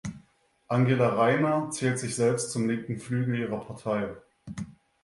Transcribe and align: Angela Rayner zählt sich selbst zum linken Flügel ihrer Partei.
Angela 0.71 1.09
Rayner 1.09 1.69
zählt 1.69 1.99
sich 1.99 2.15
selbst 2.15 2.49
zum 2.49 2.67
linken 2.67 2.97
Flügel 2.97 3.37
ihrer 3.37 3.59
Partei. 3.63 4.15